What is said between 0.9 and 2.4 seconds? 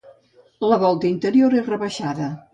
interior és rebaixada.